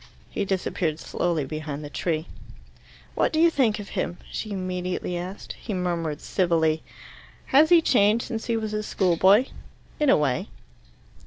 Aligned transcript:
He 0.31 0.45
disappeared 0.45 0.99
slowly 0.99 1.45
behind 1.45 1.83
the 1.83 1.89
tree. 1.91 2.25
"What 3.13 3.31
do 3.31 3.39
you 3.39 3.51
think 3.51 3.77
of 3.77 3.89
him?" 3.89 4.17
she 4.31 4.51
immediately 4.51 5.15
asked. 5.15 5.53
He 5.53 5.75
murmured 5.75 6.21
civilly. 6.21 6.81
"Has 7.53 7.69
he 7.69 7.83
changed 7.83 8.25
since 8.25 8.45
he 8.47 8.57
was 8.57 8.73
a 8.73 8.81
schoolboy?" 8.81 9.45
"In 9.99 10.09
a 10.09 10.17
way." 10.17 10.47